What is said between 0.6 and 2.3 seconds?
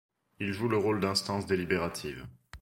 le rôle d'instance délibérative.